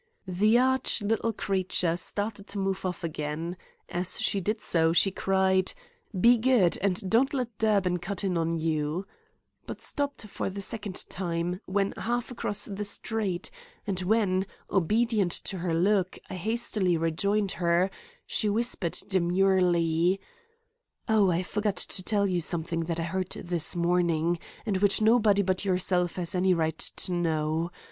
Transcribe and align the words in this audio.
The 0.27 0.57
arch 0.57 1.03
little 1.03 1.31
creature 1.31 1.95
started 1.95 2.47
to 2.47 2.57
move 2.57 2.85
off 2.87 3.03
again. 3.03 3.55
As 3.87 4.19
she 4.19 4.41
did 4.41 4.59
so, 4.59 4.93
she 4.93 5.11
cried: 5.11 5.73
"Be 6.19 6.39
good, 6.39 6.75
and 6.81 7.07
don't 7.07 7.35
let 7.35 7.55
Durbin 7.59 7.99
cut 7.99 8.23
in 8.23 8.35
on 8.35 8.57
you;" 8.57 9.05
but 9.67 9.79
stopped 9.79 10.23
for 10.25 10.49
the 10.49 10.59
second 10.63 11.05
time 11.07 11.61
when 11.67 11.93
half 11.95 12.31
across 12.31 12.65
the 12.65 12.83
street, 12.83 13.51
and 13.85 13.99
when, 14.01 14.47
obedient 14.71 15.33
to 15.43 15.59
her 15.59 15.75
look, 15.75 16.17
I 16.31 16.33
hastily 16.33 16.97
rejoined 16.97 17.51
her, 17.51 17.91
she 18.25 18.49
whispered 18.49 18.97
demurely: 19.07 20.19
"Oh, 21.07 21.29
I 21.29 21.43
forgot 21.43 21.75
to 21.77 22.01
tell 22.01 22.27
you 22.27 22.41
something 22.41 22.85
that 22.85 22.99
I 22.99 23.03
heard 23.03 23.29
this 23.33 23.75
morning, 23.75 24.39
and 24.65 24.77
which 24.77 24.99
nobody 24.99 25.43
but 25.43 25.63
yourself 25.63 26.15
has 26.15 26.33
any 26.33 26.55
right 26.55 26.79
to 26.79 27.13
know. 27.13 27.69